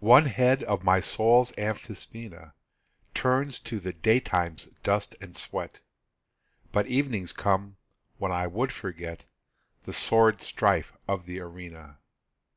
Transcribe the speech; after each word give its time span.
One 0.00 0.26
head 0.26 0.64
of 0.64 0.82
my 0.82 0.98
soul's 0.98 1.52
amphisbaena 1.52 2.54
Turns 3.14 3.60
to 3.60 3.78
the 3.78 3.92
daytime's 3.92 4.66
dust 4.82 5.14
and 5.20 5.36
sweat; 5.36 5.78
But 6.72 6.88
evenings 6.88 7.32
come, 7.32 7.76
when 8.18 8.32
I 8.32 8.48
would 8.48 8.72
forget 8.72 9.26
The 9.84 9.92
sordid 9.92 10.40
strife 10.42 10.92
of 11.06 11.26
the 11.26 11.38
arena. 11.38 12.00